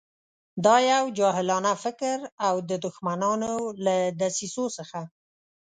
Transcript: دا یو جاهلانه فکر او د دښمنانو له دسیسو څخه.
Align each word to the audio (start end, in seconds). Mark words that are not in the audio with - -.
دا 0.65 0.75
یو 0.91 1.05
جاهلانه 1.19 1.71
فکر 1.83 2.17
او 2.47 2.55
د 2.69 2.71
دښمنانو 2.85 3.53
له 3.85 3.97
دسیسو 4.21 4.65
څخه. 4.77 5.01